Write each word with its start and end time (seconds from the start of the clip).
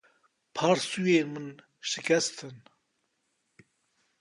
Parsûyên 0.55 1.27
min 1.33 1.47
şikestin. 1.89 2.55